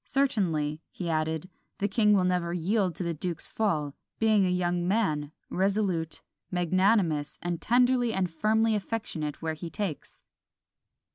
Certainly," 0.03 0.81
he 0.89 1.11
added, 1.11 1.47
"the 1.77 1.87
king 1.87 2.13
will 2.13 2.23
never 2.23 2.53
yield 2.55 2.95
to 2.95 3.03
the 3.03 3.13
duke's 3.13 3.45
fall, 3.47 3.93
being 4.17 4.47
a 4.47 4.49
young 4.49 4.87
man, 4.87 5.31
resolute, 5.51 6.23
magnanimous, 6.49 7.37
and 7.43 7.61
tenderly 7.61 8.11
and 8.11 8.27
firmly 8.31 8.73
affectionate 8.73 9.43
where 9.43 9.53
he 9.53 9.69
takes." 9.69 10.23